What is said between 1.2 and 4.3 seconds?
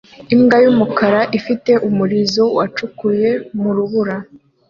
ifite umurizo wacukuye mu rubura